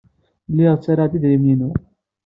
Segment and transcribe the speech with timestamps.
[0.49, 1.71] Lliɣ ttarraɣ-d idrimen-inu.